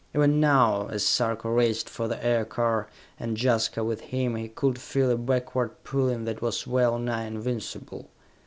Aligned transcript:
Even 0.15 0.39
now, 0.39 0.87
as 0.87 1.05
Sarka 1.05 1.47
raced 1.47 1.87
for 1.87 2.07
the 2.07 2.25
aircar, 2.25 2.87
and 3.19 3.37
Jaska 3.39 3.83
with 3.83 4.01
him, 4.01 4.35
he 4.35 4.47
could 4.47 4.79
feel 4.79 5.11
a 5.11 5.15
backward 5.15 5.83
pulling 5.83 6.25
that 6.25 6.41
was 6.41 6.65
well 6.65 6.97
nigh 6.97 7.25
invincible. 7.25 8.09